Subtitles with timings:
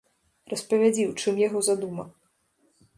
[0.53, 2.11] Распавядзі, у чым яго задума.